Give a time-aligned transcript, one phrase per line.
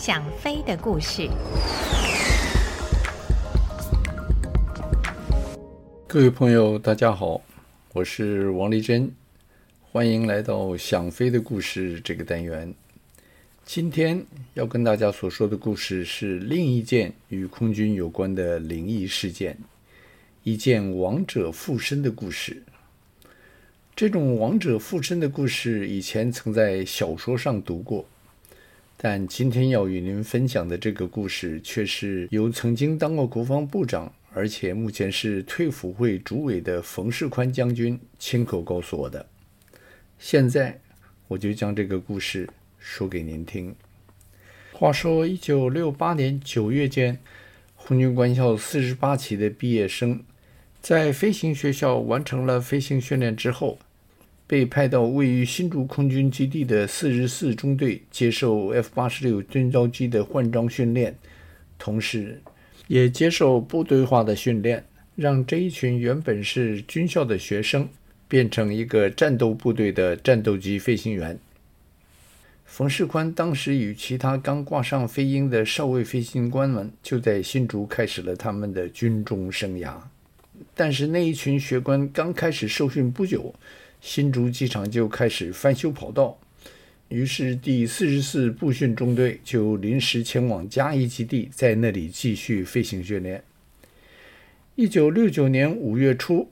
[0.00, 1.28] 想飞的故事。
[6.08, 7.42] 各位朋友，大家好，
[7.92, 9.12] 我是王丽珍，
[9.92, 12.72] 欢迎来到想飞的故事这个单元。
[13.66, 14.24] 今天
[14.54, 19.58] 要跟大家所说的故事是另一件与空军有关的灵异事件，
[20.44, 22.62] 一件亡者附身的故事。
[23.94, 28.06] 这种亡者附身的故事，以前曾在小说上读过。
[29.02, 39.24] 但今天要与您分享的这个故事，却是由曾经当过国防部长，而且目前是退辅会主委的冯世宽将军亲口告诉我的。
[40.18, 40.78] 现在，
[41.28, 42.46] 我就将这个故事
[42.78, 43.74] 说给您听。
[44.72, 47.18] 话说，一九六八年九月间，
[47.76, 50.22] 空军官校四十八期的毕业生，
[50.82, 53.78] 在飞行学校完成了飞行训练之后，
[54.50, 61.16] 被派到位于新竹空军基地的四十四中队接受 F 八十六军招机的换装训练，
[61.78, 62.42] 同时
[62.88, 67.88] 也接受部队化的训练，让这一群原本是军校的学生
[68.26, 71.38] 变成一个战斗部队的战斗机飞行员。
[72.64, 79.94] 冯世宽当时与其他刚挂上飞鹰的少尉飞行官们就在新竹开始了他们的军中生涯，
[80.74, 83.54] 但是那一群学官刚开始受训不久。
[84.00, 86.38] 新竹机场就开始翻修跑道，
[87.08, 93.42] 于是第四十四步训中队就临时前往嘉义基地，在那里继续飞行训练。
[94.74, 96.48] 一九六九年五月初，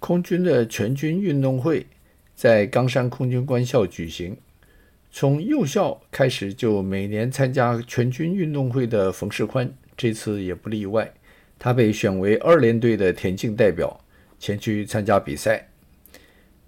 [0.00, 1.86] 空军的全军运动会
[2.34, 4.36] 在冈山空军官校举行。
[5.12, 11.12] 从幼校开始就每年参加全军运动会的冯世宽，这次也不例外，
[11.56, 14.00] 他被选为二连队的田径代表，
[14.40, 15.68] 前去参加比赛。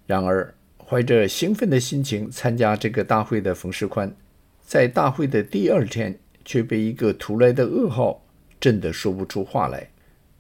[0.07, 4.15] 然而，怀着兴奋的心情参加这个大会的冯世宽，
[4.61, 8.25] 在大会的第二天却被一个突来的噩耗
[8.61, 9.91] 震得说不出话来。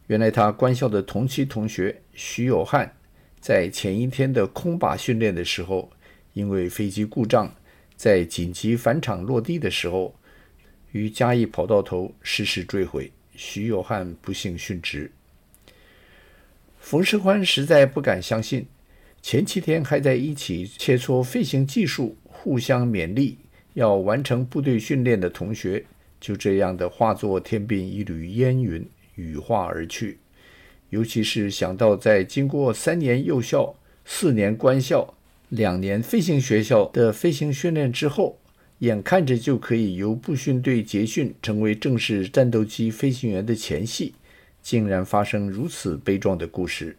[0.06, 2.94] 原来，他官校的同期同学徐有汉，
[3.40, 5.90] 在前一天的空靶训练的时候，
[6.32, 7.52] 因为飞机故障，
[7.96, 10.14] 在紧急返场落地的时候，
[10.92, 15.10] 于嘉义跑道头失事坠毁，徐有汉不幸殉职。
[16.78, 18.64] 冯世宽实在不敢相信。
[19.28, 23.36] 前七天还在一起切磋飞行技术，互相勉励，
[23.74, 25.84] 要完成部队训练的同学，
[26.20, 30.18] 就这样的化作天边一缕烟云，羽化而去。
[30.90, 35.14] 尤其是想到在经过三年幼校、四年官校、
[35.48, 38.38] 两年飞行学校的飞行训练之后，
[38.78, 44.14] 眼看着就可以由步训队结训，成为正式战斗机飞行员的前夕，
[44.62, 46.96] 竟然发生如此悲壮的故事。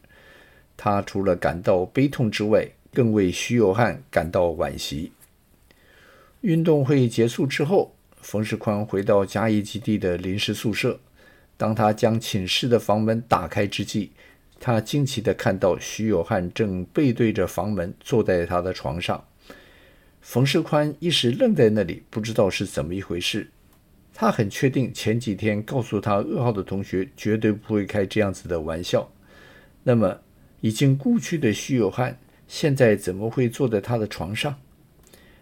[0.77, 5.11] 他除了感到悲痛之外，更为徐有汉感到惋惜。
[6.41, 10.99] 运动会结束之后，冯世宽回到嘉义基地的临时宿舍。
[11.57, 14.11] 当他将寝室的房门打开之际，
[14.59, 19.25] 他惊奇地看到徐有汉正背对着房门坐在他的床上。
[20.21, 23.49] 冯世宽一时愣在那里，不知道是怎么一回事。
[24.13, 29.09] 他很确定前几天告诉他噩耗的同学绝对不会开这样子的玩笑。
[29.83, 30.19] 那么，
[30.61, 34.55] 已经故去的徐有汉，现在怎么会坐在他的床上？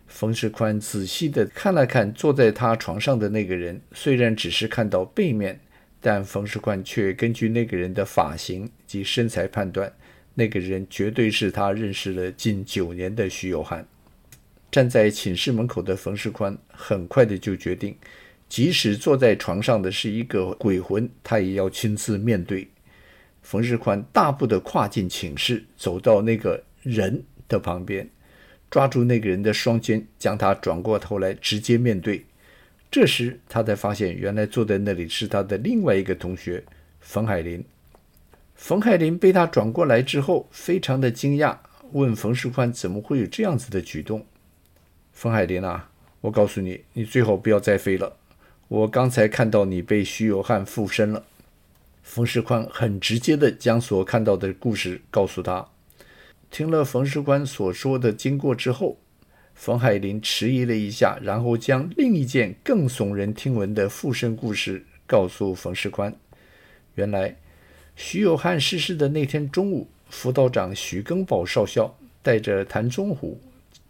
[0.08, 5.59] 冯世宽仔细地看了看坐在他床上的那个人，虽然只是看到背面，
[6.00, 9.92] 但冯世宽却根据那个人的发型及身材判断，
[10.36, 13.88] 那个人绝对是他认识了近九年的徐有汉。
[14.72, 17.96] 站在寝室门口的冯世宽很快的就决定，
[18.47, 22.68] 即使坐在床上的是一个鬼魂，他也要亲自面对。
[23.46, 28.10] 冯世宽大步地跨进寝室，走到那个人的旁边，
[28.72, 32.26] 抓住那个人的双肩，将他转过头来直接面对。
[32.90, 36.64] 这时，他才发现原来坐在那里是他的另外一个同学
[37.00, 37.64] 冯海林。
[38.56, 41.56] 冯海林被他转过来之后，非常的惊讶，
[41.92, 44.26] 问冯世宽怎么会有这样子的举动。
[45.14, 48.18] 冯海林啊，我告诉你，你最好不要再飞了。
[48.68, 51.24] 我刚才看到你被徐有汉附身了。
[52.05, 55.67] 冯世宽很直接地将所看到的故事告诉他。
[56.52, 58.99] 听了冯世宽所说的经过之后，
[59.55, 66.16] 冯海林迟疑了一下，然后将另一件更耸人听闻的附身故事告诉冯世宽。
[66.93, 67.35] 原来，
[67.96, 73.41] 徐有汉逝世的那天中午，辅导长徐根宝少校带着谭宗虎、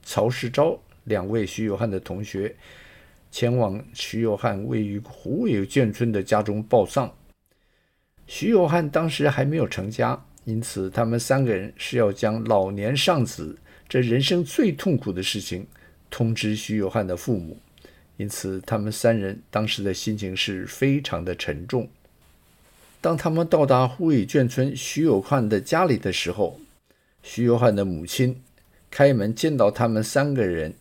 [0.04, 2.56] 曹世钊两位徐有汉的同学，
[3.30, 7.14] 前往徐有汉位于湖尾眷村的家中报丧。
[8.28, 13.58] 徐有汉当时还没有成家，因此他们三个人是要将老年丧子
[13.88, 15.68] 这人生最痛苦的事情
[16.10, 17.58] 通知徐有汉的父母，
[18.18, 21.88] 因此他们三人当时的心情是非常的沉重。
[23.02, 26.60] 当他们到达虎尾眷村徐有汉的家里的时候，
[27.22, 28.42] 徐有汉的母亲
[28.90, 30.74] 开门见到他们三个人，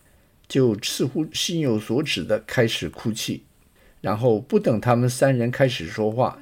[0.48, 3.42] 就似乎心有所指的开始哭泣，
[4.00, 6.38] 然后不等他们三人开始说话，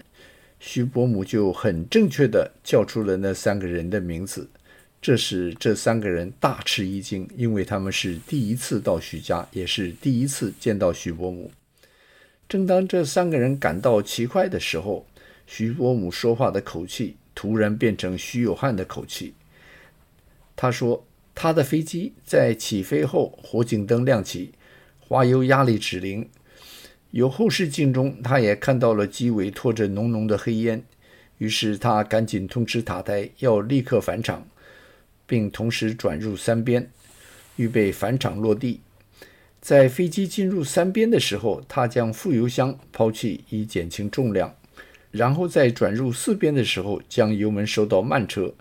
[0.65, 4.49] 徐伯母就很正确的叫出了那三个人的名字。
[5.01, 11.51] 这使这三个人大吃一惊，因为他们是第一次到徐家，也是第一次见到徐伯母。
[12.49, 15.05] 正当这三个人感到奇怪的时候，
[15.49, 19.35] 徐伯母说话的口气突然变成徐有汉的口气。
[20.55, 21.05] 他说
[21.35, 24.53] ：“他的飞机在起飞后，火警灯亮起，
[25.01, 26.29] 滑油压力指令。
[27.13, 30.85] 由后视镜中，他也看到了机尾拖着浓浓的黑烟。
[31.39, 34.47] 于是他赶紧通知塔台，要立刻返场。”
[35.25, 36.91] 并同时转入三边，
[37.57, 38.81] 预备返场落地。
[39.63, 44.55] 在飞机进入三边的时候，他将副油箱抛弃以减轻重量，
[45.11, 48.53] 然后在转入四边的时候，将油门收到慢车。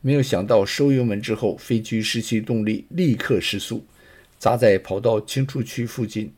[0.00, 3.84] 没有想到收油门之后，飞机失去动力，立刻失速，
[4.38, 6.32] 砸在跑道清除区附近。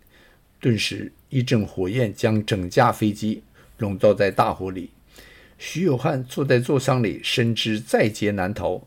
[0.59, 3.43] 顿时一阵火焰将整架飞机
[3.79, 4.91] 笼罩在大火里。
[5.59, 8.87] 徐有汉坐在座舱里，深知在劫难逃。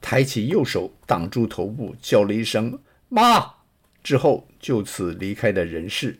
[0.00, 2.78] 抬起右手挡住头部，叫了一声
[3.08, 3.54] “妈”，
[4.04, 6.18] 之后就此离开了人世。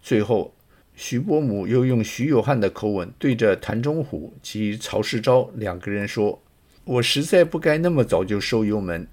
[0.00, 0.54] 最后，
[0.94, 6.40] 徐伯母又用徐有汉的口吻对着谭忠虎及曹世昭两个人说
[6.84, 9.08] ：“我实在不该那么早就收油门。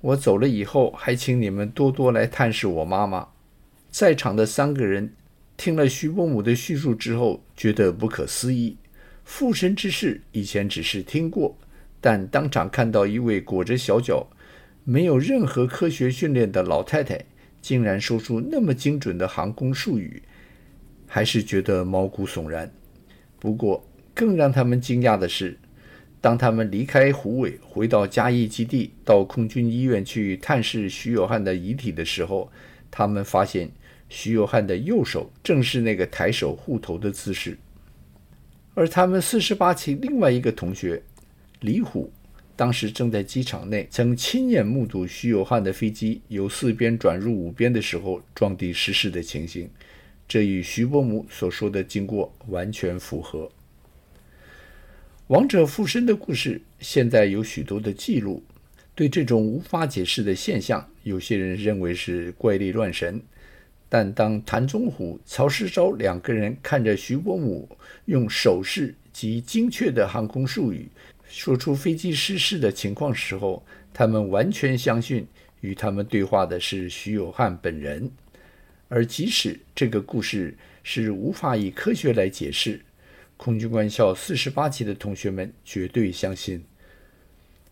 [0.00, 3.28] 我走了以后，还请你们多多来探视我妈妈。”
[3.94, 5.14] 在场的三个人
[5.56, 8.76] 听了徐伯母的叙述之后，觉得不可思议。
[9.22, 11.56] 附身之事以前只是听过。
[12.00, 14.26] 但当场看到一位裹着小脚、
[14.82, 17.24] 没有任何科学训练的老太太，
[17.62, 20.20] 竟然说出那么精准的航空术语，
[21.06, 22.68] 还是觉得毛骨悚然。
[23.38, 25.56] 不过，更让他们惊讶的是，
[26.20, 32.50] 当他们离开虎尾，回到嘉义基地，到空军医院去探视徐有汉的遗体的时候，
[32.90, 33.70] 他们发现
[34.08, 37.58] 徐有汉的右手正是那个抬手护头的姿势，
[38.74, 41.02] 而他们四十八期另外一个同学。
[41.60, 42.12] 李虎
[42.56, 49.68] 当时正在机场内，曾亲眼目睹徐有汉的飞机由四边转入五边的时候撞地失事的情形，
[50.28, 53.50] 这与徐伯母所说的经过完全符合。
[55.28, 58.44] 亡者附身的故事现在有许多的记录，
[58.94, 63.22] 对这种无法解释的现象，有些人认为是怪力乱神，
[63.94, 67.68] 但当谭宗虎、曹世昭两个人看着徐伯母
[68.06, 70.88] 用手势及精确的航空术语，
[71.28, 75.24] 说出飞机失事的情况时候，他们完全相信
[75.60, 78.10] 与他们对话的是徐有汉本人，
[78.88, 82.80] 而即使这个故事是无法以科学来解释，
[83.36, 86.64] 空军官校四十八期的同学们绝对相信，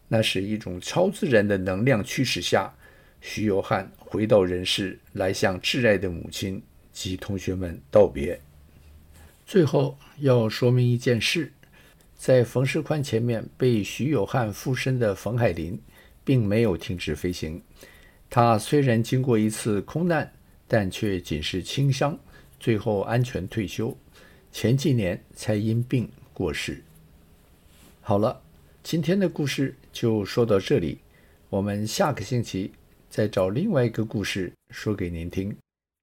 [0.07, 2.73] 那是一种超自然的能量驱使下，
[3.21, 6.63] 徐有汉回到人世来向挚爱的母亲
[6.93, 8.39] 及同学们道别。
[9.47, 11.51] 最后要说明一件事。
[12.15, 15.81] 在冯世宽前面被徐有汉附身的冯海林，
[16.23, 17.63] 并没有停止飞行。
[18.29, 20.31] 他虽然经过一次空难，
[20.69, 22.21] 但却仅是轻伤，
[22.61, 23.97] 最后安全退休。
[24.53, 26.85] 前几年才因病过世。
[28.03, 28.43] 好了，
[28.83, 30.99] 今天的故事就说到这里，
[31.49, 32.73] 我们下个星期
[33.13, 35.55] 再找另外一个故事说给您听。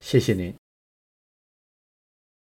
[0.06, 0.54] 谢谢您。